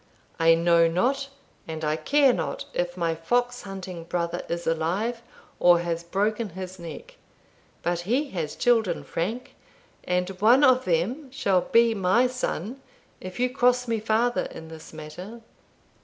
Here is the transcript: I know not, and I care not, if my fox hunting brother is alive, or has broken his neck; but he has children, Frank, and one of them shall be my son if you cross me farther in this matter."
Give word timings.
I 0.39 0.55
know 0.55 0.87
not, 0.87 1.29
and 1.67 1.85
I 1.85 1.95
care 1.95 2.33
not, 2.33 2.65
if 2.73 2.97
my 2.97 3.13
fox 3.13 3.61
hunting 3.61 4.05
brother 4.05 4.41
is 4.49 4.65
alive, 4.65 5.21
or 5.59 5.81
has 5.81 6.03
broken 6.03 6.49
his 6.57 6.79
neck; 6.79 7.17
but 7.83 7.99
he 7.99 8.31
has 8.31 8.55
children, 8.55 9.03
Frank, 9.03 9.53
and 10.03 10.27
one 10.41 10.63
of 10.63 10.85
them 10.85 11.29
shall 11.29 11.61
be 11.61 11.93
my 11.93 12.25
son 12.25 12.81
if 13.19 13.39
you 13.39 13.51
cross 13.53 13.87
me 13.87 13.99
farther 13.99 14.45
in 14.45 14.69
this 14.69 14.91
matter." 14.91 15.41